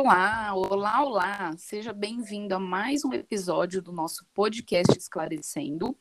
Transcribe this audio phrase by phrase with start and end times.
[0.00, 1.56] Olá, olá, olá!
[1.56, 5.98] Seja bem-vindo a mais um episódio do nosso podcast Esclarecendo.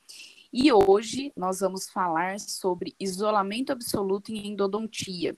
[0.54, 5.36] E hoje nós vamos falar sobre isolamento absoluto em endodontia,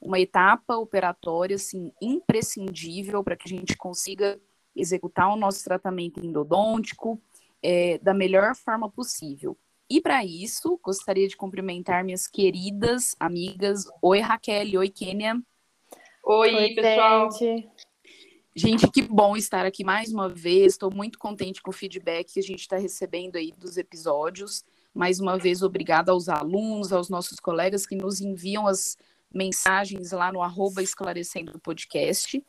[0.00, 4.36] uma etapa operatória assim imprescindível para que a gente consiga
[4.74, 7.22] executar o nosso tratamento endodôntico
[7.62, 9.56] é, da melhor forma possível.
[9.88, 13.84] E para isso, gostaria de cumprimentar minhas queridas amigas.
[14.02, 14.80] Oi, Raquel.
[14.80, 15.40] Oi, Kênia.
[16.24, 17.30] Oi, Oi pessoal.
[17.30, 17.68] Gente.
[18.54, 20.72] Gente, que bom estar aqui mais uma vez.
[20.72, 24.64] Estou muito contente com o feedback que a gente está recebendo aí dos episódios.
[24.94, 28.96] Mais uma vez, obrigada aos alunos, aos nossos colegas que nos enviam as
[29.34, 32.44] mensagens lá no arroba esclarecendo o podcast.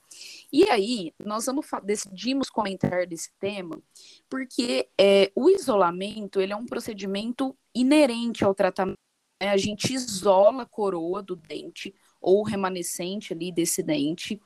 [0.52, 3.82] E aí, nós vamos decidimos comentar desse tema,
[4.30, 9.00] porque é, o isolamento ele é um procedimento inerente ao tratamento.
[9.42, 9.50] Né?
[9.50, 11.94] A gente isola a coroa do dente
[12.24, 14.42] ou remanescente ali desse dente,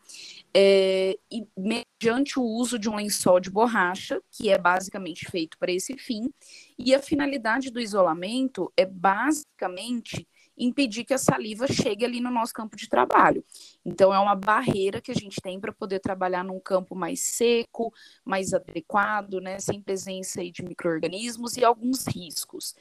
[0.54, 5.72] é, e mediante o uso de um lençol de borracha, que é basicamente feito para
[5.72, 6.34] esse fim,
[6.78, 12.52] e a finalidade do isolamento é basicamente impedir que a saliva chegue ali no nosso
[12.52, 13.46] campo de trabalho.
[13.86, 17.94] Então, é uma barreira que a gente tem para poder trabalhar num campo mais seco,
[18.26, 22.76] mais adequado, né, sem presença de micro-organismos e alguns riscos.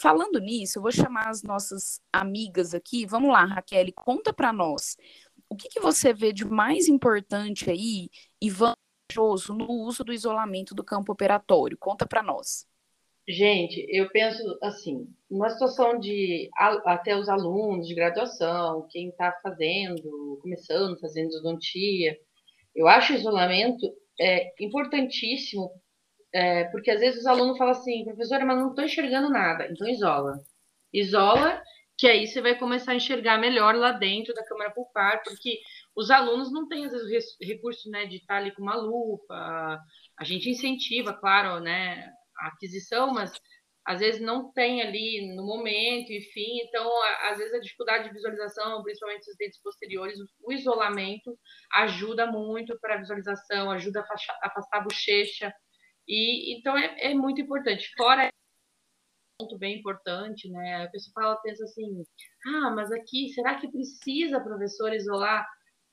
[0.00, 3.04] Falando nisso, eu vou chamar as nossas amigas aqui.
[3.04, 4.96] Vamos lá, Raquel, conta para nós.
[5.48, 8.08] O que, que você vê de mais importante aí
[8.40, 11.76] e vantajoso no uso do isolamento do campo operatório?
[11.76, 12.66] Conta para nós.
[13.28, 16.48] Gente, eu penso assim, uma situação de
[16.86, 22.16] até os alunos de graduação, quem está fazendo, começando, fazendo odontia,
[22.74, 23.84] eu acho o isolamento
[24.18, 25.70] é, importantíssimo
[26.32, 29.68] é, porque às vezes os alunos falam assim, professora, mas não estou enxergando nada.
[29.70, 30.34] Então isola.
[30.92, 31.62] Isola,
[31.98, 35.58] que aí você vai começar a enxergar melhor lá dentro da câmara pulpar, porque
[35.96, 39.34] os alunos não têm, às vezes, o recurso né, de estar ali com uma lupa.
[40.18, 43.32] A gente incentiva, claro, né, a aquisição, mas
[43.84, 46.60] às vezes não tem ali no momento, enfim.
[46.62, 46.86] Então,
[47.30, 51.38] às vezes a dificuldade de visualização, principalmente os dentes posteriores, o isolamento
[51.72, 55.52] ajuda muito para a visualização, ajuda a afastar a bochecha.
[56.08, 57.92] E então é, é muito importante.
[57.96, 58.28] Fora
[59.40, 60.84] um ponto bem importante, né?
[60.84, 62.02] A pessoa fala, pensa assim,
[62.46, 65.46] ah, mas aqui, será que precisa, professor, isolar?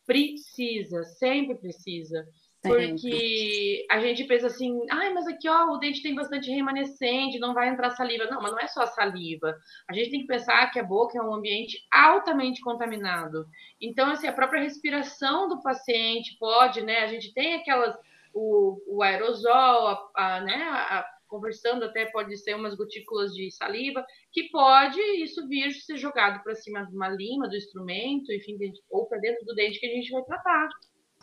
[0.06, 2.26] Precisa, sempre precisa.
[2.68, 7.54] Porque a gente pensa assim, ai, mas aqui, ó, o dente tem bastante remanescente, não
[7.54, 8.26] vai entrar saliva.
[8.26, 9.56] Não, mas não é só saliva.
[9.88, 13.46] A gente tem que pensar que a boca é um ambiente altamente contaminado.
[13.80, 17.00] Então, assim, a própria respiração do paciente pode, né?
[17.00, 17.96] A gente tem aquelas
[18.36, 24.06] o, o aerosol, a, a, né, a, conversando até pode ser umas gotículas de saliva,
[24.32, 28.58] que pode isso vir ser jogado para cima de uma lima do instrumento, enfim,
[28.90, 30.68] ou para dentro do dente que a gente vai tratar.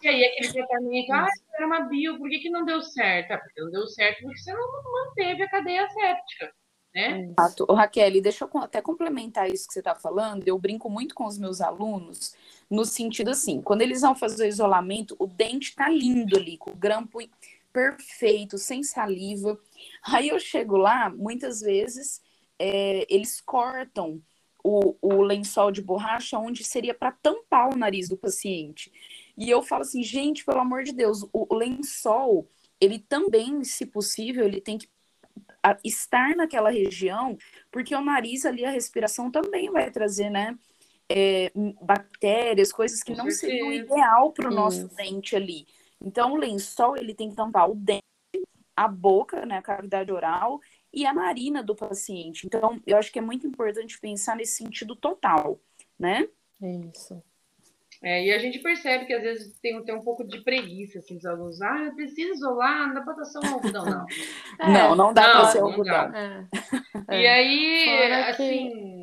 [0.02, 3.32] E aí aquele tratamento, ah, era uma bio, por que, que não deu certo?
[3.32, 6.52] Ah, porque não deu certo porque você não manteve a cadeia séptica.
[6.94, 7.22] Né?
[7.22, 7.64] Exato.
[7.68, 10.46] Ô, Raquel, deixa eu até complementar isso que você está falando.
[10.46, 12.34] Eu brinco muito com os meus alunos,
[12.72, 16.70] no sentido assim, quando eles vão fazer o isolamento, o dente está lindo ali, com
[16.70, 17.18] o grampo
[17.70, 19.58] perfeito, sem saliva.
[20.02, 22.22] Aí eu chego lá, muitas vezes,
[22.58, 24.22] é, eles cortam
[24.64, 28.90] o, o lençol de borracha onde seria para tampar o nariz do paciente.
[29.36, 32.48] E eu falo assim, gente, pelo amor de Deus, o lençol,
[32.80, 34.88] ele também, se possível, ele tem que
[35.84, 37.36] estar naquela região,
[37.70, 40.58] porque o nariz ali, a respiração também vai trazer, né?
[41.14, 41.52] É,
[41.82, 45.66] bactérias, coisas que não seriam ideal para o nosso dente ali.
[46.00, 48.02] Então, o lençol ele tem que tampar o dente,
[48.74, 50.58] a boca, né, a cavidade oral
[50.92, 52.46] e a narina do paciente.
[52.46, 55.60] Então, eu acho que é muito importante pensar nesse sentido total,
[55.98, 56.28] né?
[56.60, 57.22] Isso.
[58.02, 61.14] É, e a gente percebe que às vezes tem, tem um pouco de preguiça, assim,
[61.14, 61.62] dos alunos.
[61.62, 64.06] Ah, eu preciso isolar, não dá para ser um algodão, não.
[64.58, 66.12] É, não, não dá para ser algodão.
[66.12, 67.20] É.
[67.20, 68.70] E aí, fora assim...
[68.70, 69.01] Que...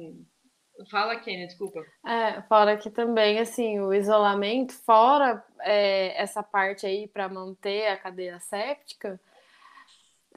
[0.86, 1.86] Fala, Kênia, desculpa.
[2.06, 7.98] É, fora que também, assim, o isolamento, fora é, essa parte aí para manter a
[7.98, 9.20] cadeia séptica,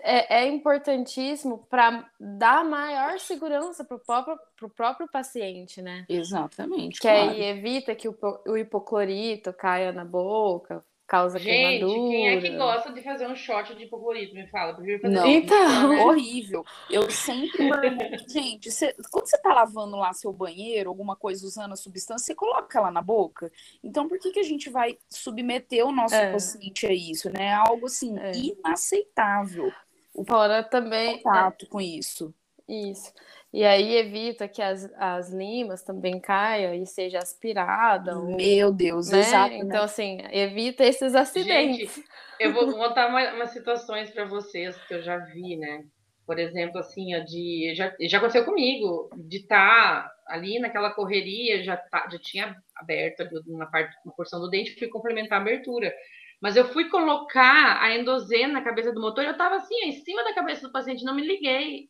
[0.00, 4.38] é, é importantíssimo para dar maior segurança para o próprio,
[4.74, 6.04] próprio paciente, né?
[6.08, 7.00] Exatamente.
[7.00, 7.30] Que claro.
[7.30, 8.16] aí evita que o,
[8.46, 12.10] o hipoclorito caia na boca, causa Gente, queimadura.
[12.10, 14.34] quem é que gosta de fazer um shot de hipoclorito?
[14.34, 16.04] Me fala, fazer Não, então, né?
[16.04, 16.64] horrível.
[16.90, 17.70] Eu sempre
[18.28, 22.34] Gente, você, quando você tá lavando lá seu banheiro, alguma coisa usando a substância, você
[22.34, 23.50] coloca ela na boca.
[23.82, 26.32] Então, por que, que a gente vai submeter o nosso é.
[26.32, 27.46] paciente a isso, né?
[27.46, 28.32] É algo assim, é.
[28.32, 29.72] inaceitável
[30.14, 31.22] o Fora também.
[31.22, 32.34] Contato é, com isso.
[32.72, 33.12] Isso.
[33.52, 38.18] E aí evita que as, as limas também caiam e seja aspirada.
[38.18, 39.18] Meu Deus, né?
[39.20, 39.54] exato.
[39.54, 39.84] Então, né?
[39.84, 41.94] assim, evita esses acidentes.
[41.94, 42.08] Gente,
[42.40, 45.84] eu vou contar uma, umas situações para vocês que eu já vi, né?
[46.26, 51.76] Por exemplo, assim, de já, já aconteceu comigo, de estar tá ali naquela correria, já,
[51.76, 55.92] tá, já tinha aberto uma parte, uma porção do dente, fui complementar a abertura.
[56.40, 60.24] Mas eu fui colocar a endosena na cabeça do motor, eu estava assim, em cima
[60.24, 61.88] da cabeça do paciente, não me liguei.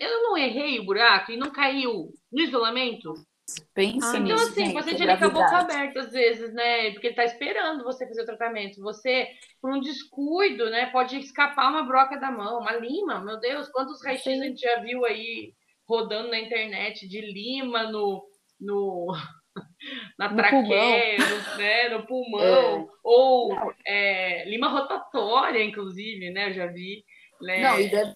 [0.00, 3.14] Eu não errei o buraco e não caiu no isolamento?
[3.72, 4.50] Pensa ah, então, nisso.
[4.50, 6.90] Então, assim, o paciente ele com a boca aberta às vezes, né?
[6.90, 8.80] Porque ele está esperando você fazer o tratamento.
[8.80, 9.28] Você,
[9.60, 10.86] por um descuido, né?
[10.86, 13.24] Pode escapar uma broca da mão, uma lima.
[13.24, 15.52] Meu Deus, quantos raio-x a gente já viu aí
[15.88, 18.26] rodando na internet de lima no,
[18.60, 19.14] no
[20.18, 22.86] na no traqueia, no, né, no pulmão, é.
[23.04, 26.50] ou é, lima rotatória, inclusive, né?
[26.50, 27.04] Eu já vi.
[27.40, 27.60] Né?
[27.60, 28.12] Não, e deve,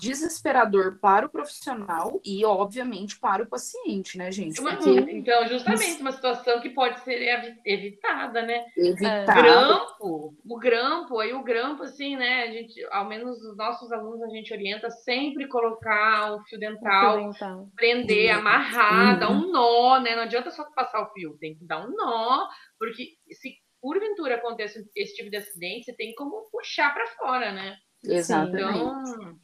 [0.00, 4.60] desesperador para o profissional e, obviamente, para o paciente, né, gente?
[4.60, 4.90] Porque...
[4.90, 7.20] Então, justamente uma situação que pode ser
[7.64, 8.64] evitada, né?
[8.76, 9.30] Evitada.
[9.30, 12.44] O grampo, o grampo, aí o grampo, assim, né?
[12.44, 17.16] A gente, ao menos os nossos alunos, a gente orienta sempre colocar o fio dental,
[17.16, 17.68] fio dental.
[17.76, 18.40] prender, uhum.
[18.40, 20.16] amarrar, dar um nó, né?
[20.16, 22.48] Não adianta só passar o fio, tem que dar um nó,
[22.78, 27.76] porque se porventura acontece esse tipo de acidente, você tem como puxar para fora, né?
[28.04, 28.78] Exatamente.
[28.78, 29.38] Então,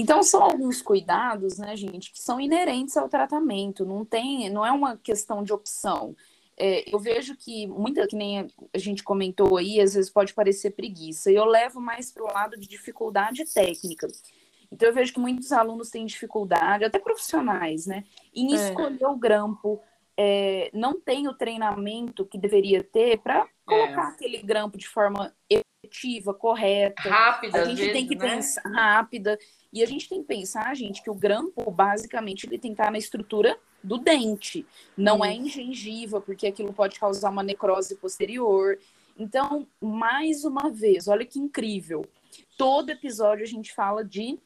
[0.00, 3.84] então são alguns cuidados, né, gente, que são inerentes ao tratamento.
[3.84, 6.16] Não tem, não é uma questão de opção.
[6.56, 10.70] É, eu vejo que muita, que nem a gente comentou aí, às vezes pode parecer
[10.70, 11.30] preguiça.
[11.30, 14.06] E eu levo mais para o lado de dificuldade técnica.
[14.72, 18.04] Então eu vejo que muitos alunos têm dificuldade, até profissionais, né,
[18.34, 18.56] em é.
[18.56, 19.82] escolher o grampo.
[20.16, 24.14] É, não tem o treinamento que deveria ter para colocar é.
[24.14, 25.30] aquele grampo de forma
[25.90, 27.08] efetiva, correta.
[27.08, 28.28] Rápida, a gente vezes, tem que né?
[28.28, 29.38] pensar rápida.
[29.72, 32.90] E a gente tem que pensar, gente, que o grampo, basicamente, ele tem que estar
[32.90, 34.66] na estrutura do dente.
[34.96, 38.78] Não é em gengiva, porque aquilo pode causar uma necrose posterior.
[39.18, 42.04] Então, mais uma vez, olha que incrível.
[42.56, 44.38] Todo episódio a gente fala de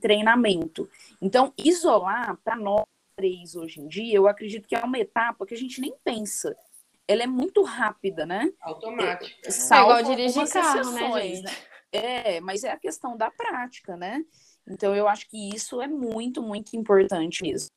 [0.00, 0.88] treinamento.
[1.20, 2.84] Então, isolar, para nós
[3.16, 6.56] três hoje em dia, eu acredito que é uma etapa que a gente nem pensa.
[7.06, 8.50] Ela é muito rápida, né?
[8.60, 9.36] Automática.
[9.44, 11.42] É, é igual dirigir carro, né, gente?
[11.42, 11.50] Né?
[11.92, 14.24] É, mas é a questão da prática, né?
[14.66, 17.70] Então, eu acho que isso é muito, muito importante mesmo.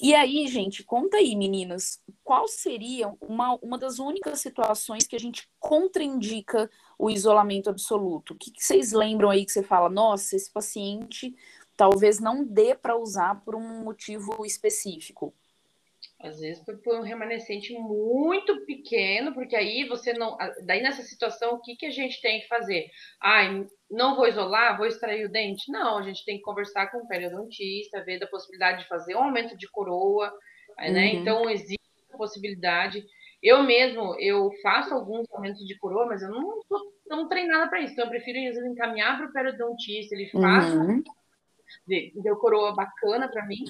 [0.00, 5.18] E aí, gente, conta aí, meninas, qual seria uma, uma das únicas situações que a
[5.18, 8.34] gente contraindica o isolamento absoluto?
[8.34, 11.34] O que, que vocês lembram aí que você fala, nossa, esse paciente
[11.76, 15.34] talvez não dê para usar por um motivo específico?
[16.18, 20.36] Às vezes por um remanescente muito pequeno, porque aí você não.
[20.64, 22.86] Daí nessa situação, o que, que a gente tem que fazer?
[23.20, 25.70] Ai, não vou isolar, vou extrair o dente?
[25.70, 29.24] Não, a gente tem que conversar com o periodontista, ver da possibilidade de fazer um
[29.24, 30.32] aumento de coroa,
[30.78, 31.12] né?
[31.12, 31.20] Uhum.
[31.20, 31.76] Então existe
[32.12, 33.04] a possibilidade.
[33.42, 37.80] Eu mesmo, eu faço alguns aumentos de coroa, mas eu não estou não treinada para
[37.80, 37.92] isso.
[37.92, 41.02] Então eu prefiro encaminhar para o periodontista, ele faz uhum
[41.86, 43.64] deu coroa bacana para mim.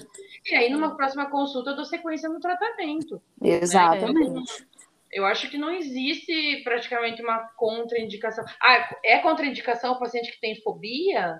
[0.49, 3.21] E aí, numa próxima consulta, eu dou sequência no tratamento.
[3.39, 3.59] Né?
[3.61, 4.33] Exatamente.
[4.33, 4.43] Né?
[5.11, 8.43] Eu acho que não existe praticamente uma contraindicação.
[8.61, 11.39] Ah, é contraindicação o paciente que tem fobia?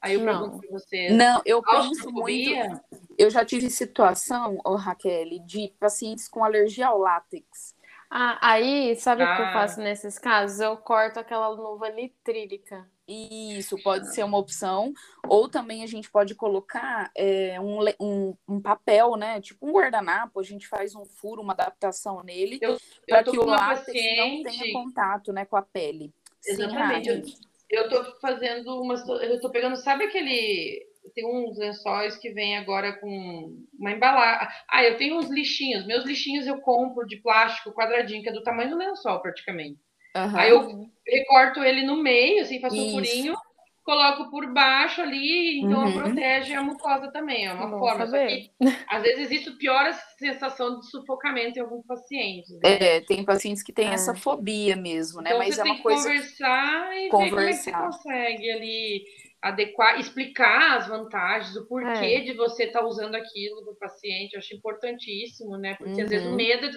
[0.00, 0.40] Aí eu não.
[0.40, 1.10] pergunto para você.
[1.10, 2.80] Não, eu penso muito.
[3.16, 7.76] Eu já tive situação, oh, Raquel, de pacientes com alergia ao látex.
[8.10, 9.36] Ah, aí, sabe o ah.
[9.36, 9.52] que eu ah.
[9.52, 10.60] faço nesses casos?
[10.60, 12.86] Eu corto aquela luva nitrílica.
[13.06, 14.92] Isso pode ser uma opção,
[15.28, 19.40] ou também a gente pode colocar é, um, um, um, papel, né?
[19.40, 22.60] Tipo um guardanapo, a gente faz um furo, uma adaptação nele,
[23.08, 24.16] para que o látex paciente...
[24.16, 26.12] não tenha contato né, com a pele.
[26.46, 27.26] Exatamente.
[27.26, 27.40] Sim,
[27.70, 28.94] eu estou fazendo uma.
[28.94, 30.86] Eu estou pegando, sabe aquele.
[31.14, 34.48] Tem uns lençóis que vem agora com uma embalagem.
[34.70, 35.84] Ah, eu tenho uns lixinhos.
[35.86, 39.80] Meus lixinhos eu compro de plástico quadradinho, que é do tamanho do lençol, praticamente.
[40.16, 40.36] Uhum.
[40.36, 42.86] Aí eu recorto ele no meio, assim, faço Isso.
[42.86, 43.36] um furinho,
[43.84, 45.92] coloco por baixo ali, então uhum.
[45.94, 47.46] protege a mucosa também.
[47.46, 48.06] É uma Bom forma.
[48.06, 48.50] Que,
[48.88, 52.50] às vezes existe pior a sensação de sufocamento em alguns pacientes.
[52.60, 52.60] Né?
[52.64, 53.94] É, tem pacientes que têm é.
[53.94, 55.30] essa fobia mesmo, né?
[55.30, 56.02] Então, Mas é uma coisa.
[56.04, 57.24] Conversar e conversar.
[57.24, 59.04] ver como é que você consegue ali
[59.42, 62.20] adequar, explicar as vantagens, o porquê é.
[62.20, 65.74] de você estar tá usando aquilo do paciente, eu acho importantíssimo, né?
[65.74, 66.04] Porque uhum.
[66.04, 66.36] às vezes o uhum.
[66.36, 66.68] medo,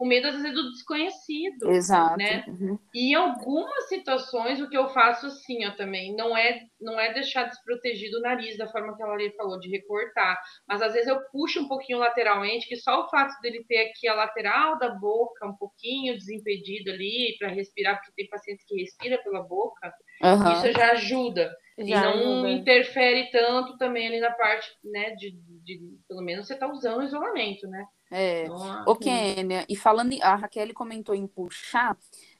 [0.00, 2.16] o medo às vezes é do desconhecido, Exato.
[2.16, 2.44] né?
[2.46, 2.78] Uhum.
[2.94, 7.12] E em algumas situações o que eu faço assim, ó, também não é não é
[7.12, 10.36] deixar desprotegido o nariz da forma que a Laria falou de recortar,
[10.66, 14.08] mas às vezes eu puxo um pouquinho lateralmente, que só o fato dele ter aqui
[14.08, 19.22] a lateral da boca um pouquinho desimpedido ali para respirar, porque tem pacientes que respira
[19.22, 20.52] pela boca, Uhum.
[20.52, 21.52] Isso já ajuda.
[21.78, 22.50] Já e não ajuda.
[22.50, 25.32] interfere tanto também ali na parte, né, de,
[25.64, 27.86] de pelo menos você está usando isolamento, né?
[28.10, 28.44] É.
[28.44, 31.96] Então, o Kênia, e falando, a Raquel comentou em puxar,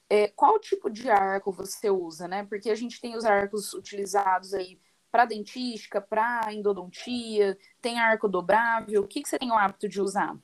[0.07, 2.45] é, qual tipo de arco você usa, né?
[2.47, 4.79] Porque a gente tem os arcos utilizados aí
[5.11, 9.01] para dentística, para endodontia, tem arco dobrável.
[9.01, 10.35] O que, que você tem o hábito de usar?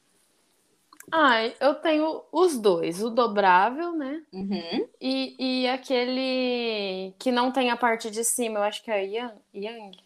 [1.12, 4.24] Ah, eu tenho os dois, o dobrável, né?
[4.32, 4.88] Uhum.
[5.00, 9.34] E, e aquele que não tem a parte de cima, eu acho que é Yang,
[9.54, 9.98] Yang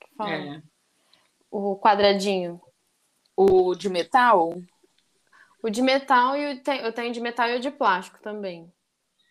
[0.00, 0.30] que fala.
[0.30, 0.62] É.
[1.50, 2.60] O quadradinho.
[3.36, 4.54] O de metal?
[5.62, 8.72] O de metal e eu tenho de metal e o de plástico também.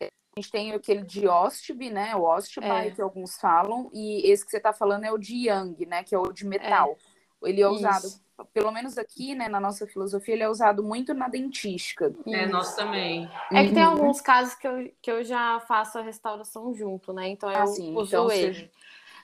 [0.02, 2.14] A gente tem aquele de Ostby, né?
[2.14, 2.92] O Ostby, é.
[2.92, 6.04] que alguns falam, e esse que você está falando é o de Yang, né?
[6.04, 6.98] Que é o de metal.
[7.44, 7.50] É.
[7.50, 8.08] Ele é usado.
[8.54, 12.14] Pelo menos aqui, né, na nossa filosofia, ele é usado muito na dentística.
[12.28, 13.30] É, nós também.
[13.52, 13.92] É que tem uhum.
[13.92, 17.30] alguns casos que eu, que eu já faço a restauração junto, né?
[17.30, 17.96] Então eu ah, sim.
[17.96, 18.54] uso então, ele.
[18.54, 18.72] Seja...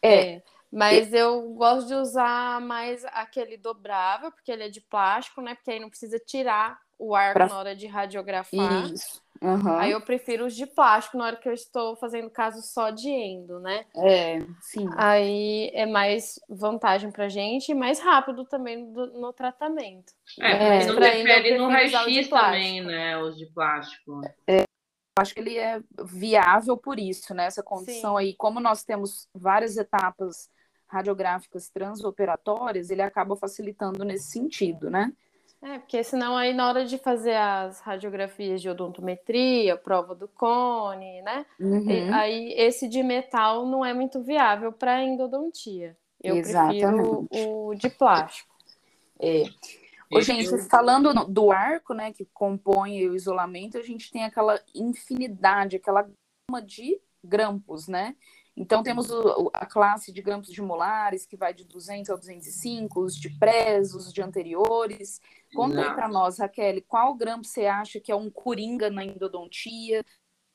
[0.02, 0.36] É.
[0.36, 0.44] é.
[0.72, 5.54] Mas eu gosto de usar mais aquele dobrável, porque ele é de plástico, né?
[5.54, 7.48] Porque aí não precisa tirar o arco pra...
[7.48, 8.86] na hora de radiografar.
[8.86, 9.22] Isso.
[9.42, 9.76] Uhum.
[9.80, 13.10] Aí eu prefiro os de plástico na hora que eu estou fazendo caso só de
[13.10, 13.86] endo, né?
[13.96, 14.88] É, sim.
[14.96, 20.14] Aí é mais vantagem pra gente e mais rápido também do, no tratamento.
[20.40, 23.18] É, porque é, não interfere no raio-x também, né?
[23.18, 24.22] Os de plástico.
[24.46, 24.64] É,
[25.18, 27.46] acho que ele é viável por isso, né?
[27.46, 28.20] Essa condição sim.
[28.20, 30.52] aí, como nós temos várias etapas
[30.88, 35.12] radiográficas transoperatórias, ele acaba facilitando nesse sentido, né?
[35.64, 41.22] É, porque senão aí na hora de fazer as radiografias de odontometria, prova do cone,
[41.22, 41.46] né?
[41.60, 42.14] Uhum.
[42.14, 45.96] Aí esse de metal não é muito viável para endodontia.
[46.24, 46.86] Eu Exatamente.
[46.86, 48.56] prefiro o de plástico.
[49.20, 49.44] É.
[50.12, 55.78] Ô, gente, falando do arco, né, que compõe o isolamento, a gente tem aquela infinidade,
[55.78, 58.16] aquela gama de grampos, né?
[58.58, 63.02] Então, temos o, a classe de grampos de molares, que vai de 200 a 205,
[63.02, 65.22] os de prés, os de anteriores.
[65.54, 70.04] Conta aí para nós, Raquel, qual grampo você acha que é um coringa na endodontia?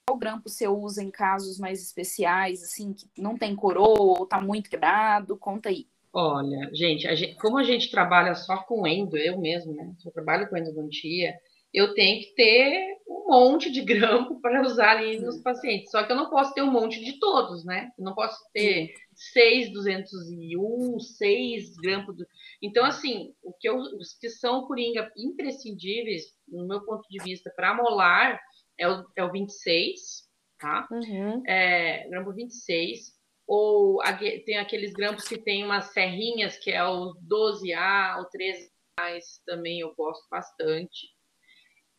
[0.08, 4.40] Qual grampo você usa em casos mais especiais, assim, que não tem coroa ou está
[4.40, 5.36] muito quebrado?
[5.36, 5.86] Conta aí.
[6.12, 9.92] Olha, gente, a gente, como a gente trabalha só com endo, eu mesmo, né?
[9.98, 11.34] Só trabalho com endodontia,
[11.72, 15.90] eu tenho que ter um monte de grampo para usar ali nos pacientes.
[15.90, 17.90] Só que eu não posso ter um monte de todos, né?
[17.98, 22.16] Eu não posso ter seis 201, seis grampos.
[22.16, 22.26] Do...
[22.62, 27.52] Então, assim, o que eu, os que são coringa imprescindíveis, no meu ponto de vista,
[27.54, 28.40] para molar,
[28.78, 30.86] é o, é o 26, tá?
[30.90, 31.42] Uhum.
[31.46, 33.16] É, grampo 26.
[33.46, 33.98] Ou
[34.44, 39.94] tem aqueles grampos que tem umas serrinhas, que é o 12A, o 13A, também eu
[39.94, 41.15] gosto bastante.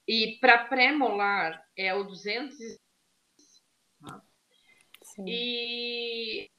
[0.08, 2.56] E para pré-molar é o 200.
[4.00, 4.22] Tá?
[5.26, 6.50] E,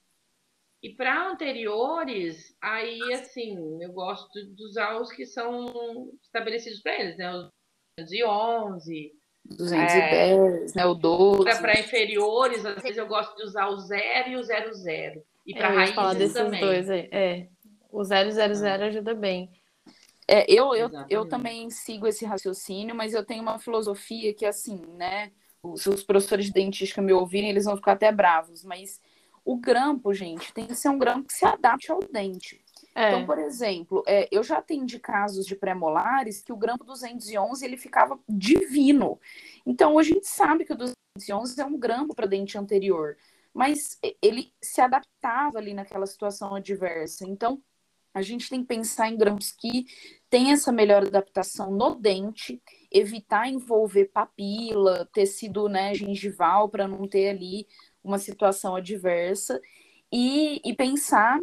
[0.82, 7.16] e para anteriores, aí assim, eu gosto de usar os que são estabelecidos para eles,
[7.16, 7.34] né?
[7.34, 7.50] Os
[7.98, 9.12] 211.
[9.44, 10.86] 210, é, né?
[10.86, 11.60] O 12.
[11.60, 15.24] Para inferiores, às vezes eu gosto de usar o 0 e o 00.
[15.46, 16.60] E para é, raízes falar desses também.
[16.60, 17.08] dois aí.
[17.10, 17.48] É.
[17.90, 18.84] O 000 ah.
[18.84, 19.50] ajuda bem.
[20.30, 24.84] É, eu, eu, eu também sigo esse raciocínio, mas eu tenho uma filosofia que, assim,
[24.94, 25.32] né?
[25.74, 29.00] Se os professores de dentística me ouvirem, eles vão ficar até bravos, mas
[29.42, 32.62] o grampo, gente, tem que ser um grampo que se adapte ao dente.
[32.94, 33.08] É.
[33.08, 37.78] Então, por exemplo, é, eu já atendi casos de pré-molares que o grampo 211 ele
[37.78, 39.18] ficava divino.
[39.64, 43.16] Então, a gente sabe que o 211 é um grampo para dente anterior,
[43.54, 47.24] mas ele se adaptava ali naquela situação adversa.
[47.26, 47.62] Então,
[48.12, 49.86] a gente tem que pensar em grampos que
[50.30, 52.60] tem essa melhor adaptação no dente,
[52.90, 57.66] evitar envolver papila, tecido né, gengival, para não ter ali
[58.02, 59.60] uma situação adversa,
[60.10, 61.38] e, e pensar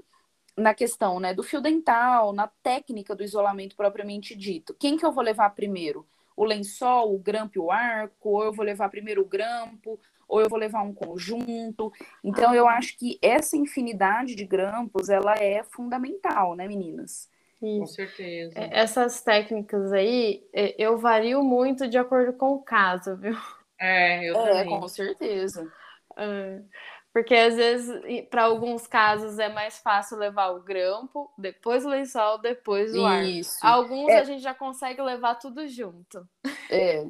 [0.58, 4.74] na questão né, do fio dental, na técnica do isolamento propriamente dito.
[4.74, 6.08] Quem que eu vou levar primeiro?
[6.36, 8.30] O lençol, o grampo e o arco?
[8.30, 10.00] Ou eu vou levar primeiro o grampo?
[10.28, 11.92] Ou eu vou levar um conjunto?
[12.24, 17.30] Então, eu acho que essa infinidade de grampos, ela é fundamental, né, meninas?
[17.62, 17.80] Isso.
[17.80, 18.60] Com certeza.
[18.60, 23.36] É, essas técnicas aí, é, eu vario muito de acordo com o caso, viu?
[23.80, 24.80] É, eu é, também.
[24.80, 25.72] com certeza.
[26.18, 26.62] É,
[27.16, 32.40] porque às vezes, para alguns casos, é mais fácil levar o grampo, depois o lençol,
[32.40, 33.58] depois o Isso.
[33.66, 33.74] ar.
[33.74, 34.20] Alguns é.
[34.20, 36.28] a gente já consegue levar tudo junto.
[36.70, 37.06] É.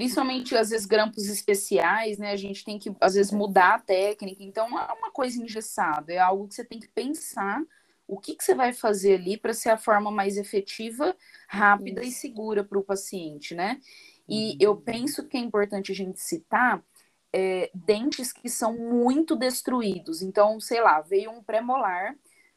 [0.00, 2.32] Principalmente, às vezes, grampos especiais, né?
[2.32, 4.42] A gente tem que, às vezes, mudar a técnica.
[4.42, 7.62] Então, não é uma coisa engessada, é algo que você tem que pensar
[8.08, 11.14] o que, que você vai fazer ali para ser a forma mais efetiva,
[11.46, 12.08] rápida Isso.
[12.08, 13.78] e segura para o paciente, né?
[14.26, 14.56] E uhum.
[14.58, 16.82] eu penso que é importante a gente citar
[17.30, 20.22] é, dentes que são muito destruídos.
[20.22, 22.16] Então, sei lá, veio um pré-molar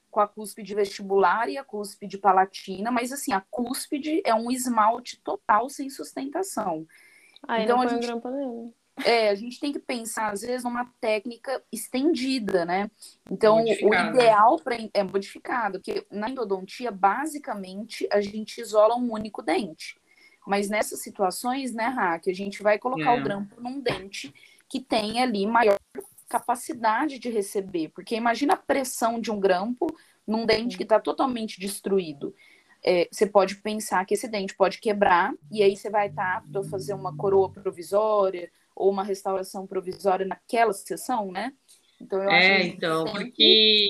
[0.09, 5.19] com a cúspide vestibular e a cúspide palatina, mas assim, a cúspide é um esmalte
[5.21, 6.87] total sem sustentação.
[7.47, 8.07] Aí então, a gente,
[9.03, 12.89] é, a gente tem que pensar, às vezes, numa técnica estendida, né?
[13.29, 19.41] Então, o ideal para é modificado, porque na endodontia, basicamente, a gente isola um único
[19.41, 19.99] dente.
[20.45, 23.19] Mas nessas situações, né, Raque, a gente vai colocar é.
[23.19, 24.33] o grampo num dente
[24.69, 25.79] que tem ali maior
[26.27, 27.89] capacidade de receber.
[27.89, 29.87] Porque imagina a pressão de um grampo
[30.27, 32.33] num dente que está totalmente destruído.
[32.85, 36.59] É, você pode pensar que esse dente pode quebrar, e aí você vai estar apto
[36.59, 41.53] a fazer uma coroa provisória ou uma restauração provisória naquela sessão, né?
[42.01, 43.23] Então eu acho É, então, sempre...
[43.23, 43.89] porque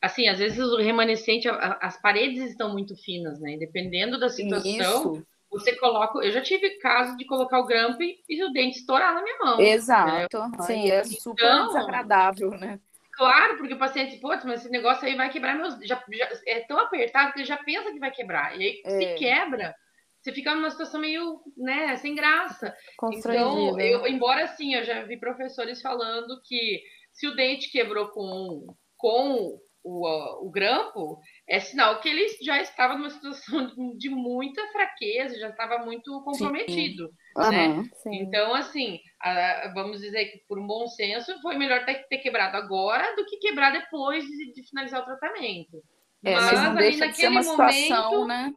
[0.00, 3.56] assim, às vezes o remanescente, as paredes estão muito finas, né?
[3.56, 5.26] Dependendo da situação, Isso.
[5.50, 6.18] você coloca.
[6.18, 9.60] Eu já tive caso de colocar o grampo e, o dente estourar na minha mão.
[9.60, 10.38] Exato.
[10.38, 10.48] Né?
[10.66, 12.78] Sim, é super então, desagradável, né?
[13.16, 15.74] Claro, porque o paciente, putz, mas esse negócio aí vai quebrar meus.
[15.86, 18.58] Já, já, é tão apertado que ele já pensa que vai quebrar.
[18.58, 18.90] E aí, é.
[18.90, 19.74] se quebra,
[20.20, 22.74] você fica numa situação meio, né, sem graça.
[23.12, 28.66] Então, eu, embora assim, eu já vi professores falando que se o dente quebrou com,
[28.96, 33.66] com o, o grampo, é sinal que ele já estava numa situação
[33.98, 37.08] de muita fraqueza, já estava muito comprometido.
[37.08, 37.50] Sim.
[37.50, 37.68] Né?
[37.68, 38.14] Uhum, sim.
[38.14, 42.56] Então, assim, a, vamos dizer que por um bom senso, foi melhor ter, ter quebrado
[42.56, 45.82] agora do que quebrar depois de, de finalizar o tratamento.
[46.24, 48.54] É, mas, mas não deixa de ser uma momento, situação, né?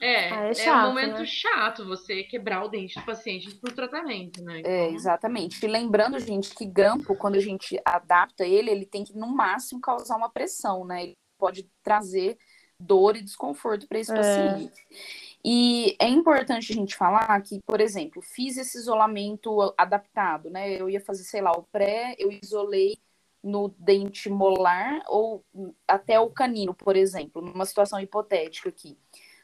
[0.00, 1.26] É, ah, é, chato, é um momento né?
[1.26, 4.58] chato você quebrar o dente do paciente por tratamento, né?
[4.58, 4.70] É, então...
[4.70, 5.64] É, exatamente.
[5.64, 9.80] E lembrando, gente, que grampo, quando a gente adapta ele, ele tem que, no máximo,
[9.80, 11.02] causar uma pressão, né?
[11.02, 12.38] Ele pode trazer
[12.80, 14.14] dor e desconforto para esse é.
[14.14, 14.86] paciente.
[15.44, 20.80] E é importante a gente falar que, por exemplo, fiz esse isolamento adaptado, né?
[20.80, 22.98] Eu ia fazer, sei lá, o pré, eu isolei
[23.42, 25.44] no dente molar ou
[25.86, 28.98] até o canino, por exemplo, numa situação hipotética aqui.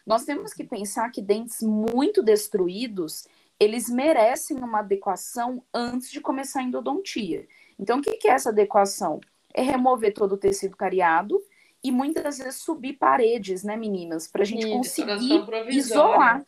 [0.07, 3.27] Nós temos que pensar que dentes muito destruídos,
[3.59, 7.47] eles merecem uma adequação antes de começar a endodontia.
[7.79, 9.21] Então, o que é essa adequação?
[9.53, 11.41] É remover todo o tecido cariado
[11.83, 14.27] e muitas vezes subir paredes, né, meninas?
[14.27, 16.45] Para a gente conseguir isolar.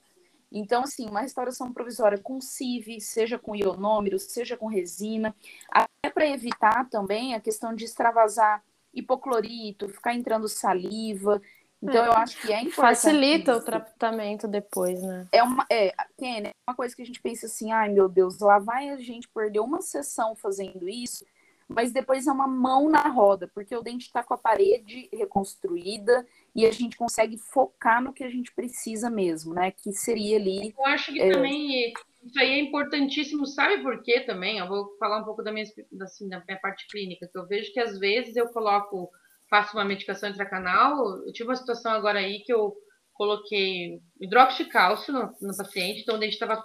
[0.50, 5.34] Então, assim, uma restauração provisória com CIV, seja com ionômero, seja com resina,
[5.70, 8.62] até para evitar também a questão de extravasar
[8.94, 11.42] hipoclorito, ficar entrando saliva.
[11.82, 12.08] Então, é.
[12.08, 12.74] eu acho que é importante.
[12.74, 13.60] Facilita isso.
[13.60, 15.26] o tratamento depois, né?
[15.30, 18.58] É uma, é, é uma coisa que a gente pensa assim, ai meu Deus, lá
[18.58, 21.24] vai a gente perder uma sessão fazendo isso,
[21.68, 26.26] mas depois é uma mão na roda, porque o dente está com a parede reconstruída
[26.54, 29.70] e a gente consegue focar no que a gente precisa mesmo, né?
[29.70, 30.74] Que seria ali.
[30.76, 31.32] Eu acho que é...
[31.32, 31.92] também
[32.26, 34.58] isso aí é importantíssimo, sabe por quê também?
[34.58, 35.66] Eu vou falar um pouco da minha,
[36.02, 39.10] assim, da minha parte clínica, que eu vejo que às vezes eu coloco
[39.48, 41.24] faço uma medicação intracanal.
[41.26, 42.74] Eu tive uma situação agora aí que eu
[43.12, 46.62] coloquei hidróxido de cálcio no, no paciente, então o dente estava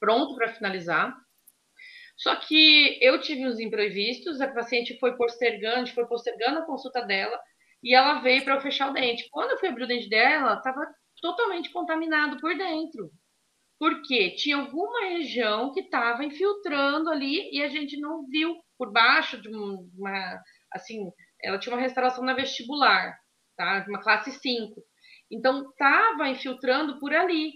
[0.00, 1.14] pronto para finalizar.
[2.16, 7.38] Só que eu tive uns imprevistos, a paciente foi postergando, foi postergando a consulta dela
[7.82, 9.28] e ela veio para eu fechar o dente.
[9.30, 10.86] Quando eu fui abrir o dente dela, estava
[11.20, 13.10] totalmente contaminado por dentro.
[13.78, 19.40] Porque tinha alguma região que estava infiltrando ali e a gente não viu por baixo
[19.40, 20.40] de uma,
[20.72, 21.10] assim,
[21.44, 23.16] ela tinha uma restauração na vestibular,
[23.56, 23.84] tá?
[23.88, 24.82] Uma classe 5.
[25.30, 27.52] Então, estava infiltrando por ali.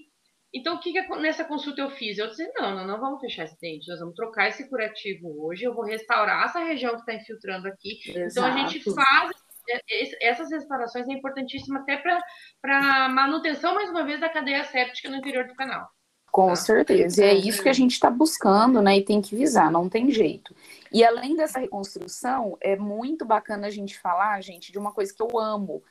[0.55, 2.19] Então, o que, que nessa consulta eu fiz?
[2.19, 5.65] Eu disse, não, não, não vamos fechar esse dente, nós vamos trocar esse curativo hoje,
[5.65, 8.01] eu vou restaurar essa região que está infiltrando aqui.
[8.07, 8.29] Exato.
[8.31, 9.31] Então, a gente faz
[10.23, 12.03] essas restaurações é importantíssima até
[12.63, 15.87] para manutenção, mais uma vez, da cadeia séptica no interior do canal.
[16.31, 16.57] Com tá?
[16.57, 17.25] certeza.
[17.25, 18.99] E é isso que a gente está buscando, né?
[18.99, 20.55] E tem que visar, não tem jeito.
[20.93, 25.23] E além dessa reconstrução, é muito bacana a gente falar, gente, de uma coisa que
[25.23, 25.83] eu amo,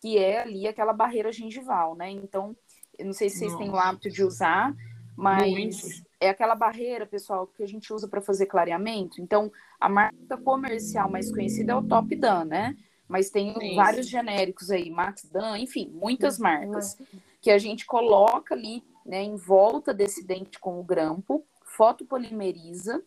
[0.00, 2.10] que é ali aquela barreira gengival, né?
[2.10, 2.56] Então,
[2.98, 3.64] eu não sei se vocês Nossa.
[3.64, 4.74] têm o hábito de usar,
[5.16, 6.06] mas muito.
[6.20, 9.20] é aquela barreira, pessoal, que a gente usa para fazer clareamento.
[9.20, 12.76] Então, a marca comercial mais conhecida é o Top Dan, né?
[13.08, 13.76] Mas tem Isso.
[13.76, 16.96] vários genéricos aí, Max Dan, enfim, muitas marcas
[17.40, 23.02] que a gente coloca ali, né, em volta desse dente com o grampo, fotopolimeriza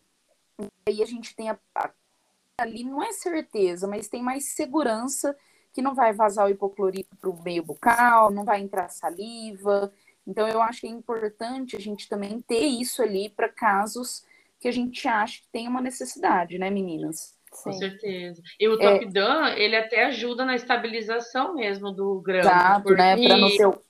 [0.87, 1.91] aí a gente tem a, a,
[2.57, 5.35] ali, não é certeza, mas tem mais segurança
[5.73, 9.91] que não vai vazar o hipoclorito para o meio bucal, não vai entrar saliva.
[10.25, 14.23] Então, eu acho que é importante a gente também ter isso ali para casos
[14.59, 17.37] que a gente acha que tem uma necessidade, né, meninas?
[17.49, 18.41] Com certeza.
[18.59, 22.41] E o Top é, Dan, ele até ajuda na estabilização mesmo do grão.
[22.41, 23.15] Exato, né?
[23.15, 23.81] Para no seu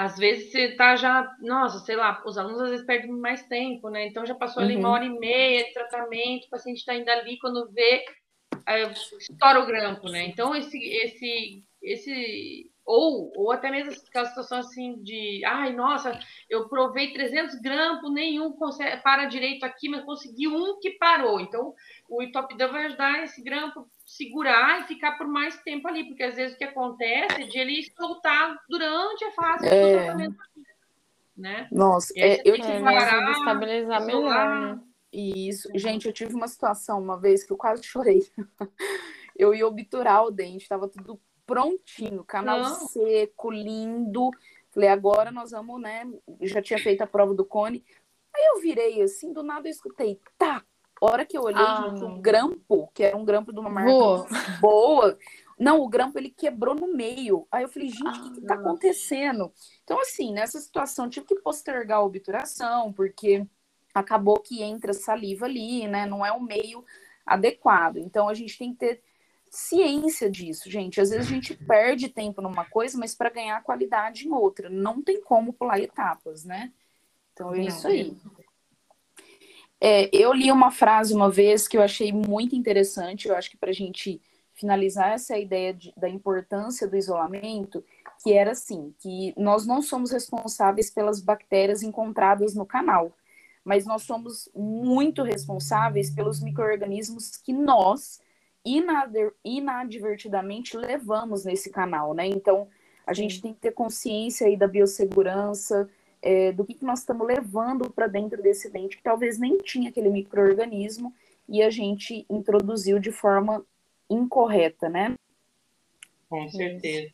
[0.00, 3.90] às vezes você tá já, nossa, sei lá, os alunos às vezes perdem mais tempo,
[3.90, 4.06] né?
[4.06, 4.94] Então já passou ali uma Uhum.
[4.94, 8.02] hora e meia de tratamento, o paciente está ainda ali, quando vê,
[8.66, 10.24] é, estoura o grampo, né?
[10.24, 16.68] Então esse, esse, esse, ou, ou até mesmo aquela situação assim de, ai, nossa, eu
[16.68, 21.38] provei 300 grampos, nenhum consegue, para direito aqui, mas consegui um que parou.
[21.40, 21.72] Então
[22.08, 26.34] o Itopidã vai ajudar esse grampo segurar e ficar por mais tempo ali, porque às
[26.34, 29.92] vezes o que acontece é de ele soltar durante a fase do É.
[29.92, 30.36] tratamento,
[31.36, 31.68] né?
[31.70, 34.80] Nossa, E é, eu que É, tive ajuda a estabilizar melhor, né?
[35.12, 38.20] Isso, gente, eu tive uma situação uma vez que eu quase chorei.
[39.36, 41.18] Eu ia obturar o dente, tava tudo
[41.50, 42.86] prontinho, canal Não.
[42.86, 44.30] seco, lindo.
[44.70, 46.08] Falei, agora nós vamos, né?
[46.42, 47.84] Já tinha feito a prova do cone.
[48.32, 50.64] Aí eu virei assim, do nada eu escutei, tá.
[51.00, 53.90] Hora que eu olhei, Ah, gente, o grampo, que era um grampo de uma marca
[53.90, 54.28] Voou.
[54.60, 55.18] boa.
[55.58, 57.48] Não, o grampo ele quebrou no meio.
[57.50, 59.52] Aí eu falei, gente, o que, que tá Ah, acontecendo?
[59.82, 63.44] Então, assim, nessa situação, tive que postergar a obturação, porque
[63.92, 66.06] acabou que entra saliva ali, né?
[66.06, 66.84] Não é o meio
[67.26, 67.96] adequado.
[67.96, 69.02] Então, a gente tem que ter
[69.50, 71.00] ciência disso, gente.
[71.00, 74.70] Às vezes a gente perde tempo numa coisa, mas para ganhar qualidade em outra.
[74.70, 76.72] Não tem como pular etapas, né?
[77.32, 78.16] Então, é isso aí.
[79.80, 83.56] É, eu li uma frase uma vez que eu achei muito interessante, eu acho que
[83.56, 84.20] para a gente
[84.52, 87.82] finalizar essa ideia de- da importância do isolamento,
[88.22, 93.16] que era assim, que nós não somos responsáveis pelas bactérias encontradas no canal,
[93.64, 98.20] mas nós somos muito responsáveis pelos micro-organismos que nós
[98.64, 102.26] inadvertidamente levamos nesse canal, né?
[102.26, 102.68] Então,
[103.06, 105.88] a gente tem que ter consciência aí da biossegurança,
[106.22, 109.90] é, do que, que nós estamos levando para dentro desse dente, que talvez nem tinha
[109.90, 111.14] aquele microorganismo
[111.48, 113.64] e a gente introduziu de forma
[114.08, 115.14] incorreta, né?
[116.28, 117.12] Com certeza.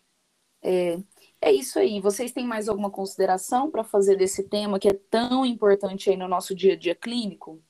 [1.41, 2.01] É isso aí.
[2.01, 6.27] Vocês têm mais alguma consideração para fazer desse tema que é tão importante aí no
[6.27, 7.63] nosso dia a dia clínico?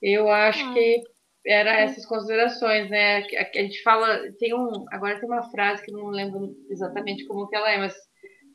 [0.00, 0.74] Eu acho Ah.
[0.74, 1.02] que
[1.46, 3.22] era essas considerações, né?
[3.22, 7.26] Que A gente fala, tem um, agora tem uma frase que eu não lembro exatamente
[7.26, 7.94] como que ela é, mas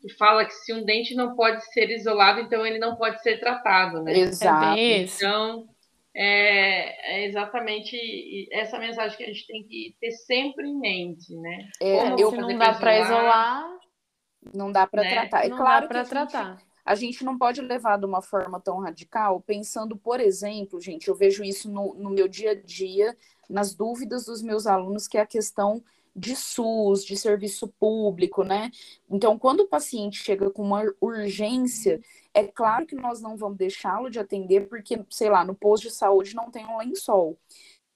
[0.02, 3.40] que fala que se um dente não pode ser isolado, então ele não pode ser
[3.40, 4.14] tratado, né?
[4.14, 4.78] É Exato.
[4.78, 5.18] isso.
[5.18, 5.68] Então,
[6.16, 11.70] é, é exatamente essa mensagem que a gente tem que ter sempre em mente, né?
[11.82, 13.80] É, Como eu não dá para isolar, isolar,
[14.54, 15.10] não dá para né?
[15.12, 15.46] tratar.
[15.46, 16.67] É não claro dá para a gente tratar.
[16.88, 21.16] A gente não pode levar de uma forma tão radical, pensando, por exemplo, gente, eu
[21.16, 23.14] vejo isso no, no meu dia a dia,
[23.50, 25.84] nas dúvidas dos meus alunos, que é a questão
[26.16, 28.72] de SUS, de serviço público, né?
[29.10, 32.00] Então, quando o paciente chega com uma urgência,
[32.34, 35.94] é claro que nós não vamos deixá-lo de atender, porque, sei lá, no posto de
[35.94, 37.38] saúde não tem um lençol.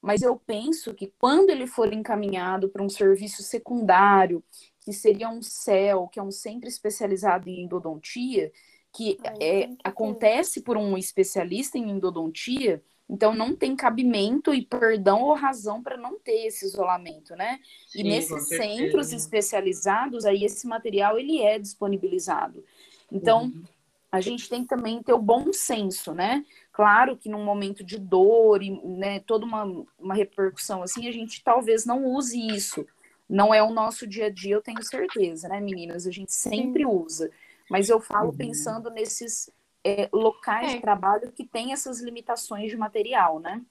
[0.01, 4.43] Mas eu penso que quando ele for encaminhado para um serviço secundário,
[4.81, 8.51] que seria um CEL, que é um centro especializado em endodontia,
[8.93, 15.21] que Aí é, acontece por um especialista em endodontia, então não tem cabimento e perdão
[15.21, 17.59] ou razão para não ter esse isolamento, né?
[17.93, 18.63] e Sim, com nesses certeza.
[18.63, 22.63] centros especializados, aí esse material ele é disponibilizado.
[23.11, 23.63] Então, Uhum.
[24.11, 26.45] a gente tem que também ter o bom senso, né?
[26.71, 29.63] Claro que num momento de dor e né, toda uma,
[29.97, 32.85] uma repercussão assim, a gente talvez não use isso.
[33.29, 36.05] Não é o nosso dia a dia, eu tenho certeza, né, meninas?
[36.05, 37.31] A gente sempre usa.
[37.71, 38.37] Mas eu falo Uhum.
[38.37, 39.49] pensando nesses
[39.83, 40.75] é, locais É.
[40.75, 43.61] de trabalho que têm essas limitações de material, né?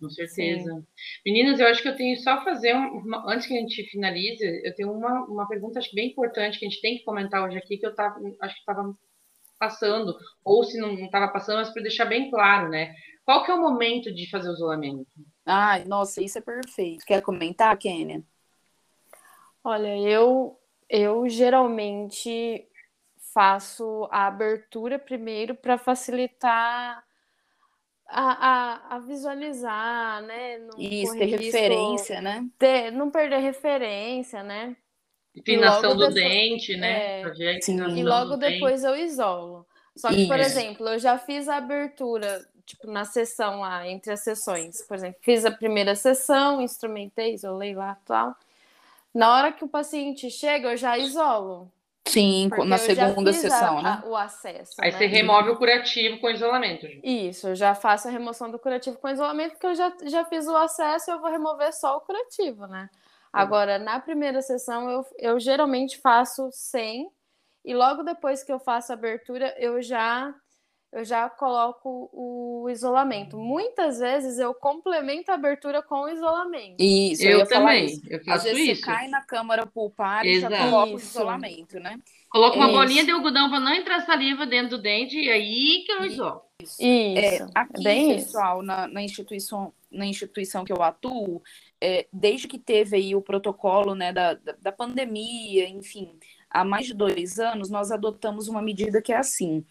[0.00, 0.86] Com certeza.
[1.26, 4.44] Meninas, eu acho que eu tenho só fazer um- uma, antes que a gente finalize,
[4.64, 7.58] eu tenho uma, uma pergunta acho bem importante que a gente tem que comentar hoje
[7.58, 8.94] aqui que eu tava, acho que estava
[9.58, 12.94] passando ou se não estava passando, mas para deixar bem claro, né?
[13.24, 15.06] Qual que é o momento de fazer o isolamento?
[15.44, 17.04] Ai, nossa, isso é perfeito.
[17.04, 18.22] Quer comentar, Kênia?
[19.64, 20.56] Olha, eu,
[20.88, 22.67] eu geralmente
[23.38, 27.04] faço a abertura primeiro para facilitar
[28.08, 30.58] a, a, a visualizar, né?
[30.58, 32.44] Não Isso, ter risco- referência, né?
[32.58, 34.76] ter- não perder referência, né?
[35.36, 37.20] Inclinação logo do depois- dente, né?
[37.20, 37.74] é, sim.
[37.74, 38.54] inclinação E logo dente.
[38.54, 39.64] depois eu isolo.
[39.94, 40.58] Só que, por Isso.
[40.58, 44.82] exemplo, eu já fiz a abertura, tipo, na sessão lá, entre as sessões.
[44.82, 48.34] Por exemplo, fiz a primeira sessão, instrumentei, isolei lá tal.
[49.14, 51.70] Na hora que o paciente chega, eu já isolo.
[52.10, 54.02] Sim, porque na eu já segunda sessão, a- né?
[54.06, 54.74] o acesso.
[54.80, 54.98] Aí né?
[54.98, 56.86] você remove o curativo com isolamento.
[56.86, 57.00] gente.
[57.06, 60.46] Isso, eu já faço a remoção do curativo com isolamento, porque eu já, já fiz
[60.46, 62.88] o acesso e eu vou remover só o curativo, né?
[63.32, 67.08] Agora, na primeira sessão, eu, eu geralmente faço sem,
[67.64, 70.34] e logo depois que eu faço a abertura, eu já
[70.92, 73.36] eu já coloco o isolamento.
[73.36, 76.76] Muitas vezes eu complemento a abertura com o isolamento.
[76.78, 78.02] Isso, Eu falar também, isso.
[78.08, 78.80] eu Às faço vezes isso.
[78.80, 81.10] você cai na câmara pulpar e já coloca o Isso.
[81.10, 81.98] isolamento, né?
[82.30, 82.74] Coloca uma Isso.
[82.76, 86.42] bolinha de algodão para não entrar saliva dentro do dente e aí que eu isolo.
[86.60, 86.82] Isso.
[86.82, 91.42] É, aqui, Bem pessoal, na, na, instituição, na instituição que eu atuo,
[91.80, 96.18] é, desde que teve aí o protocolo né, da, da, da pandemia, enfim,
[96.50, 99.64] há mais de dois anos, nós adotamos uma medida que é assim: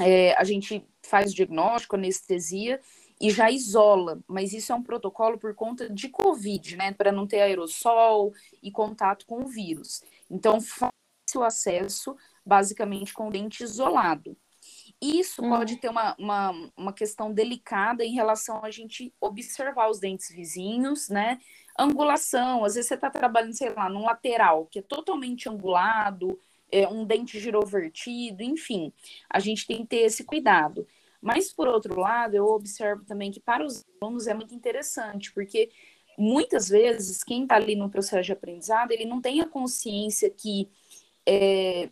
[0.00, 2.80] é, a gente faz o diagnóstico, anestesia
[3.20, 6.92] e já isola, mas isso é um protocolo por conta de Covid, né?
[6.92, 8.32] Para não ter aerossol
[8.62, 10.02] e contato com o vírus.
[10.30, 10.92] Então, faz
[11.34, 14.36] o acesso basicamente com o dente isolado.
[15.00, 15.48] Isso hum.
[15.50, 21.08] pode ter uma, uma, uma questão delicada em relação a gente observar os dentes vizinhos,
[21.08, 21.38] né?
[21.78, 26.38] Angulação, às vezes você está trabalhando, sei lá, num lateral que é totalmente angulado,
[26.70, 28.92] é, um dente girovertido, enfim,
[29.28, 30.86] a gente tem que ter esse cuidado.
[31.20, 35.70] Mas, por outro lado, eu observo também que para os alunos é muito interessante, porque
[36.18, 40.68] muitas vezes quem está ali no processo de aprendizado, ele não tem a consciência que
[41.26, 41.90] é,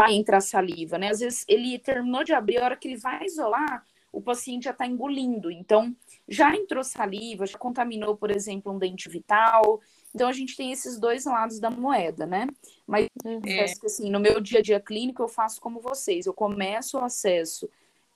[0.00, 1.10] vai entrar saliva, né?
[1.10, 4.70] Às vezes ele terminou de abrir, a hora que ele vai isolar, o paciente já
[4.70, 5.50] está engolindo.
[5.50, 5.94] Então,
[6.26, 9.80] já entrou saliva, já contaminou, por exemplo, um dente vital.
[10.14, 12.46] Então, a gente tem esses dois lados da moeda, né?
[12.86, 13.06] Mas,
[13.46, 13.64] é.
[13.84, 16.26] assim, no meu dia a dia clínico, eu faço como vocês.
[16.26, 17.68] Eu começo o acesso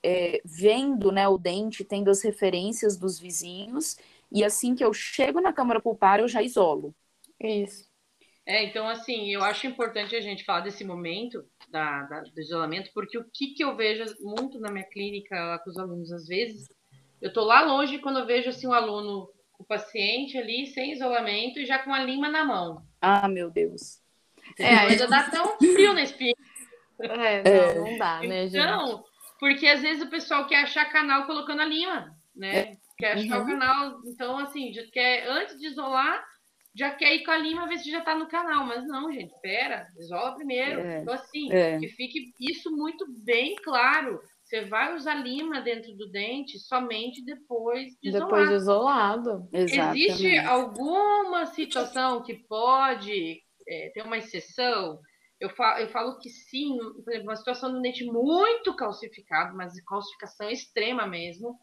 [0.03, 3.97] é, vendo né, o dente, tendo as referências dos vizinhos,
[4.31, 6.95] e assim que eu chego na câmara pulpar, eu já isolo.
[7.39, 7.91] Isso.
[8.45, 12.91] É, então, assim, eu acho importante a gente falar desse momento da, da, do isolamento,
[12.93, 16.27] porque o que, que eu vejo muito na minha clínica lá com os alunos, às
[16.27, 16.69] vezes,
[17.21, 19.31] eu tô lá longe quando eu vejo assim, um aluno,
[19.63, 22.83] o paciente ali, sem isolamento e já com a lima na mão.
[23.01, 24.01] Ah, meu Deus.
[24.59, 26.35] É, ainda dá tão frio na espinha.
[26.99, 27.75] É, não, é.
[27.75, 28.59] não dá, né, gente?
[28.59, 29.05] Então,
[29.39, 32.59] porque às vezes o pessoal quer achar canal colocando a lima, né?
[32.59, 32.77] É.
[32.99, 33.45] Quer achar uhum.
[33.45, 34.01] o canal.
[34.05, 36.25] Então, assim, já quer, antes de isolar,
[36.75, 38.67] já quer ir com a lima ver se já tá no canal.
[38.67, 40.81] Mas não, gente, pera, isola primeiro.
[40.81, 41.01] É.
[41.01, 41.79] Então, assim, é.
[41.79, 44.21] que fique isso muito bem claro.
[44.53, 48.13] Você vai usar lima dentro do dente somente depois de.
[48.13, 49.49] Depois de isolado.
[49.51, 50.05] Exatamente.
[50.05, 55.01] Existe alguma situação que pode é, ter uma exceção?
[55.41, 59.73] Eu falo, eu falo que sim, por exemplo, uma situação do dente muito calcificado, mas
[59.73, 61.57] de calcificação extrema mesmo,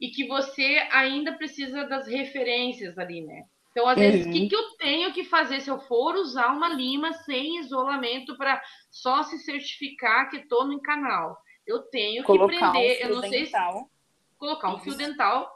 [0.00, 3.42] e que você ainda precisa das referências ali, né?
[3.72, 4.48] Então, às vezes, o que, uhum.
[4.48, 9.24] que eu tenho que fazer se eu for usar uma lima sem isolamento para só
[9.24, 11.36] se certificar que estou no canal?
[11.66, 13.72] Eu tenho Colocar que prender, um eu não dental.
[13.72, 13.86] sei se
[14.38, 15.50] colocar um fio dental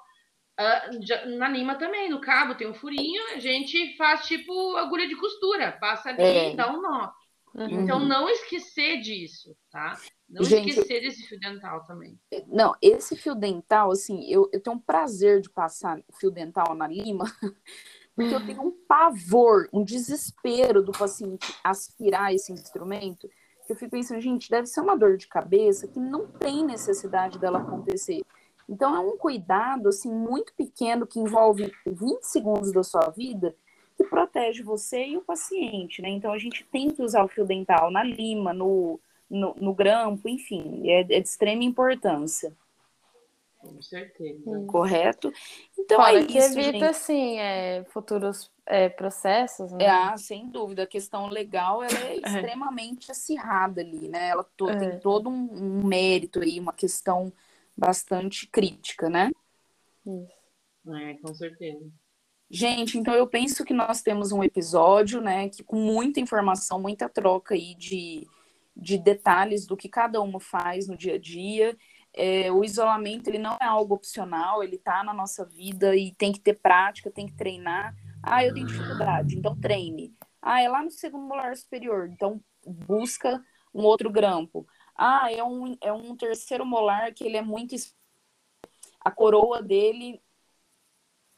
[0.59, 5.17] uh, na lima também, no cabo tem um furinho, a gente faz tipo agulha de
[5.17, 6.53] costura, passa ali é.
[6.53, 7.13] e dá um nó.
[7.55, 7.83] Uhum.
[7.83, 9.99] Então, não esquecer disso, tá?
[10.29, 12.17] Não Gente, esquecer desse fio dental também.
[12.47, 16.87] Não, esse fio dental, assim, eu, eu tenho um prazer de passar fio dental na
[16.87, 17.25] lima,
[18.15, 23.29] porque eu tenho um pavor, um desespero do paciente aspirar esse instrumento,
[23.73, 27.61] eu fico pensando, gente, deve ser uma dor de cabeça que não tem necessidade dela
[27.61, 28.23] acontecer.
[28.69, 33.55] Então, é um cuidado, assim, muito pequeno que envolve 20 segundos da sua vida
[34.01, 36.09] que protege você e o paciente, né?
[36.09, 40.27] Então a gente tem que usar o fio dental na lima, no, no, no grampo,
[40.27, 42.57] enfim, é, é, de extrema importância.
[43.61, 44.65] Com certeza.
[44.67, 45.31] Correto?
[45.79, 46.85] Então Fora é que isso, evita, gente.
[46.85, 49.85] assim, é, futuros é, processos, né?
[49.85, 50.85] É, ah, sem dúvida.
[50.85, 52.17] A questão legal, ela é, é.
[52.17, 54.29] extremamente acirrada ali, né?
[54.29, 54.97] Ela to, tem é.
[54.97, 57.31] todo um, um mérito aí, uma questão
[57.77, 59.31] bastante crítica, né?
[60.07, 60.41] Isso.
[60.97, 61.91] É, com certeza.
[62.51, 67.09] Gente, então eu penso que nós temos um episódio, né, que com muita informação, muita
[67.09, 68.27] troca aí de,
[68.77, 71.77] de detalhes do que cada uma faz no dia a dia.
[72.13, 76.33] É, o isolamento ele não é algo opcional, ele está na nossa vida e tem
[76.33, 77.95] que ter prática, tem que treinar.
[78.23, 80.15] Ah, eu tenho dificuldade, então treine.
[80.43, 83.43] Ah, é lá no segundo molar superior, então busca
[83.75, 84.67] um outro grampo.
[84.97, 87.75] Ah, é um, é um terceiro molar que ele é muito.
[89.01, 90.21] A coroa dele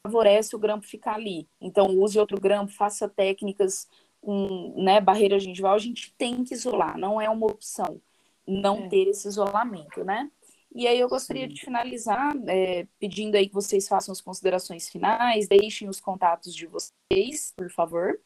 [0.05, 1.49] favorece o grampo ficar ali.
[1.61, 3.87] Então, use outro grampo, faça técnicas
[4.19, 8.01] com né, barreira gengival, a gente tem que isolar, não é uma opção
[8.47, 8.89] não é.
[8.89, 10.29] ter esse isolamento, né?
[10.75, 11.53] E aí eu gostaria Sim.
[11.53, 16.65] de finalizar é, pedindo aí que vocês façam as considerações finais, deixem os contatos de
[16.65, 18.19] vocês, por favor.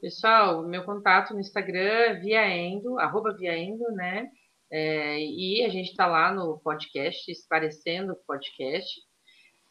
[0.00, 4.28] Pessoal, meu contato no Instagram é viaendo, arroba viaendo, né?
[4.70, 9.00] É, e a gente está lá no podcast, Esclarecendo o Podcast.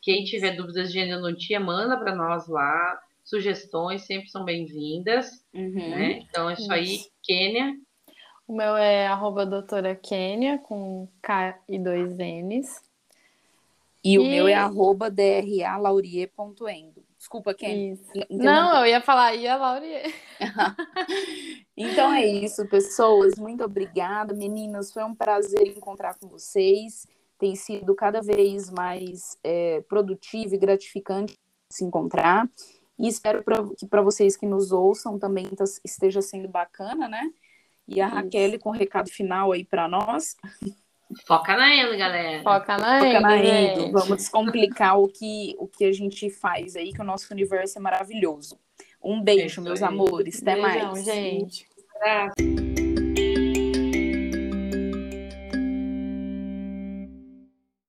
[0.02, 3.00] Quem tiver dúvidas de endodontia, manda para nós lá.
[3.24, 5.28] Sugestões sempre são bem-vindas.
[5.54, 5.90] Uhum.
[5.90, 6.20] Né?
[6.20, 7.74] Então é isso aí, Kênia.
[8.48, 12.82] O meu é arroba doutora Kênia, com K e dois N's.
[14.04, 14.20] E, e...
[14.20, 17.04] o meu é arroba dralaurie.endo.
[17.18, 17.56] Desculpa?
[17.60, 18.12] Isso.
[18.30, 19.84] Não, eu ia falar, ia Laura.
[21.76, 23.34] então é isso, pessoas.
[23.36, 24.92] Muito obrigada, meninas.
[24.92, 27.08] Foi um prazer encontrar com vocês.
[27.40, 31.36] Tem sido cada vez mais é, produtivo e gratificante
[31.72, 32.48] se encontrar.
[33.00, 35.48] E espero pra, que para vocês que nos ouçam também
[35.84, 37.28] esteja sendo bacana, né?
[37.88, 40.36] E a Raquel com o recado final aí para nós.
[41.28, 42.42] Foca na Endo, galera.
[42.42, 43.06] Foca na Endo.
[43.06, 43.92] Foca na Endo.
[43.92, 47.82] Vamos descomplicar o que, o que a gente faz aí, que o nosso universo é
[47.82, 48.60] maravilhoso.
[49.04, 50.42] Um beijo, meus amores.
[50.42, 51.06] Até Beijão, mais.
[51.06, 51.68] gente.
[52.42, 52.85] Um